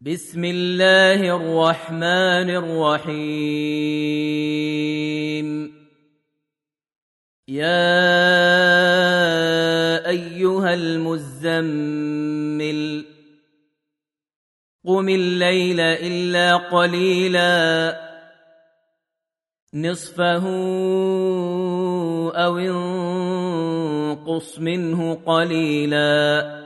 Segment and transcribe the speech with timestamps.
[0.00, 3.16] بسم الله الرحمن الرحيم.
[7.48, 7.96] يا
[10.08, 11.94] أيها المزمل
[14.86, 18.00] قم الليل إلا قليلا.
[19.74, 20.46] نصفه
[22.36, 26.65] أو انقص منه قليلا.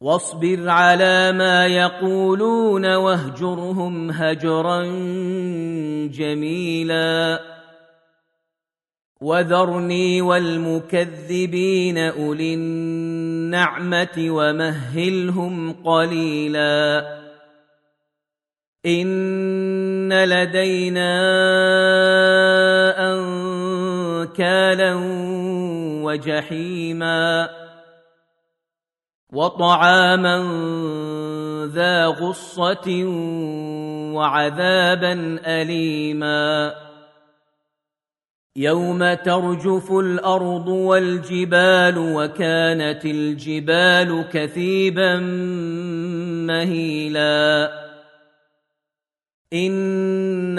[0.00, 4.82] واصبر على ما يقولون واهجرهم هجرا
[6.06, 7.40] جميلا.
[9.20, 17.18] وذرني والمكذبين أولي النعمة ومهلهم قليلا.
[18.86, 21.10] إن لدينا
[23.12, 24.94] أنكالا
[26.02, 27.48] وجحيما.
[29.32, 30.38] وطعاما
[31.74, 33.04] ذا غصة
[34.14, 36.74] وعذابا أليما.
[38.56, 45.16] يوم ترجف الأرض والجبال وكانت الجبال كثيبا
[46.46, 47.70] مهيلا.
[49.52, 50.58] إنا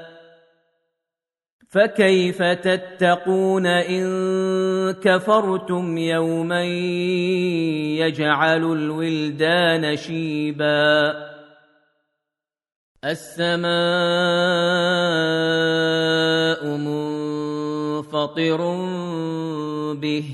[1.71, 4.05] فكيف تتقون إن
[4.91, 6.63] كفرتم يوما
[8.03, 11.13] يجعل الولدان شيبا
[13.05, 13.71] السماء
[16.77, 18.57] منفطر
[19.93, 20.25] به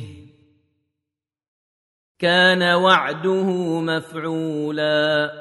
[2.19, 3.49] كان وعده
[3.79, 5.31] مفعولا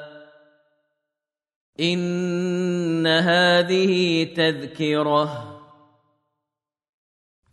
[1.79, 5.46] إن هذه تذكرة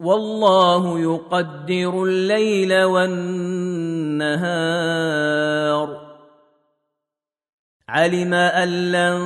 [0.00, 3.20] والله يقدر الليل والنهار.
[7.88, 9.20] علم أن لن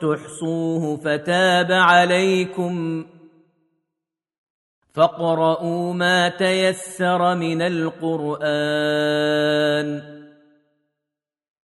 [0.00, 3.06] تحصوه فتاب عليكم.
[4.94, 8.62] فاقرؤوا ما تيسر من القرآن.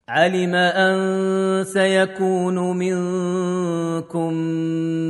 [0.08, 4.32] علم أن سيكون منكم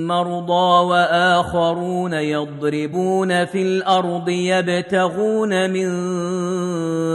[0.06, 5.91] مرضى وآخرون يضربون في الأرض يبتغون من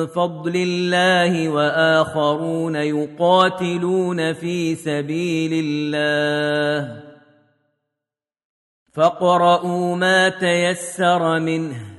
[0.07, 7.01] فضل الله وآخرون يقاتلون في سبيل الله.
[8.93, 11.98] فاقرؤوا ما تيسر منه.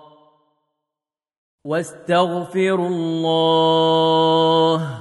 [1.65, 4.97] واستغفروا الله.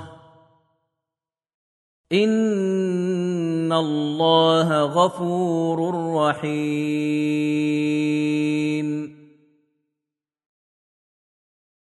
[2.13, 6.51] إن الله غفور رحيم.